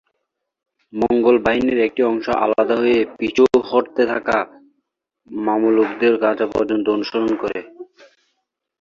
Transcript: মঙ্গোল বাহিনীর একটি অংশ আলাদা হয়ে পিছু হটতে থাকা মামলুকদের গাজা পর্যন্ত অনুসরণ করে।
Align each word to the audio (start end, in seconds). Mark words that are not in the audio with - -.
মঙ্গোল 0.93 1.37
বাহিনীর 1.45 1.79
একটি 1.87 2.01
অংশ 2.03 2.25
আলাদা 2.43 2.75
হয়ে 2.77 2.99
পিছু 3.17 3.43
হটতে 3.69 4.03
থাকা 4.05 4.37
মামলুকদের 5.31 6.13
গাজা 6.23 6.47
পর্যন্ত 6.55 6.85
অনুসরণ 6.95 7.31
করে। 7.41 7.59